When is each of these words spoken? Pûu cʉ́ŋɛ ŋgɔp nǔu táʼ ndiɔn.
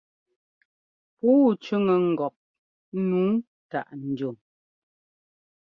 Pûu 1.17 1.49
cʉ́ŋɛ 1.63 1.95
ŋgɔp 2.09 2.35
nǔu 3.07 3.23
táʼ 3.69 3.87
ndiɔn. 4.07 4.35